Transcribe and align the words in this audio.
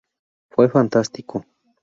Fue 0.49 0.67
fantástico. 0.67 1.45